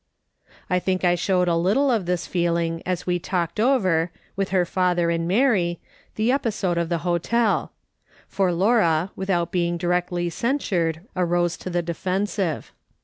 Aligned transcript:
I 0.67 0.79
think 0.79 1.03
I 1.05 1.13
showed 1.13 1.47
a 1.47 1.55
little 1.55 1.91
of 1.91 2.07
this 2.07 2.25
feeling 2.25 2.81
as 2.87 3.05
we 3.05 3.19
talked 3.19 3.59
over, 3.59 4.11
with 4.35 4.49
her 4.49 4.65
father 4.65 5.11
and 5.11 5.27
Mary, 5.27 5.79
the 6.15 6.31
episode 6.31 6.79
of 6.79 6.89
the 6.89 6.97
hotel; 7.05 7.71
for 8.27 8.51
Laura, 8.51 9.11
without 9.15 9.51
being 9.51 9.77
directly 9.77 10.27
censured, 10.31 11.01
arose 11.15 11.55
to 11.57 11.69
the 11.69 11.83
defensive. 11.83 12.73